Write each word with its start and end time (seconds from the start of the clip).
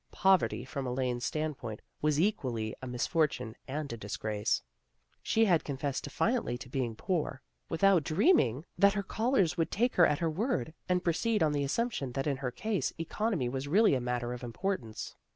Poverty, 0.11 0.65
from 0.65 0.87
Elaine's 0.87 1.23
standpoint, 1.25 1.79
was 2.01 2.19
equally 2.19 2.73
a 2.81 2.87
mis 2.87 3.05
fortune 3.05 3.55
and 3.67 3.93
a 3.93 3.97
disgrace. 3.97 4.63
She 5.21 5.45
had 5.45 5.63
confessed 5.63 6.05
defiantly 6.05 6.57
to 6.57 6.69
being 6.69 6.95
poor, 6.95 7.43
without 7.69 8.03
dreaming 8.03 8.65
that 8.79 8.95
96 8.95 8.95
THE 8.95 8.95
GIRLS 8.95 8.95
OF 8.95 8.95
FRIENDLY 8.95 8.95
TERRACE 8.95 8.95
her 8.95 9.15
callers 9.15 9.57
would 9.57 9.71
take 9.71 9.95
her 9.97 10.05
at 10.07 10.17
her 10.17 10.27
word, 10.31 10.73
and 10.89 11.03
proceed 11.03 11.43
on 11.43 11.51
the 11.51 11.63
assumption 11.63 12.11
that 12.13 12.25
in 12.25 12.37
her 12.37 12.49
case 12.49 12.91
economy 12.97 13.47
was 13.47 13.67
really 13.67 13.93
a 13.93 14.01
matter 14.01 14.33
of 14.33 14.43
importance. 14.43 15.15